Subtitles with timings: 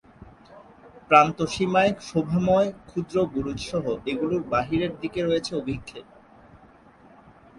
[1.07, 6.05] প্রান্তসীমায় শোভাময় ক্ষুদ্রবুরুজসহ এগুলির বাইরের দিকে রয়েছে অভিক্ষেপ।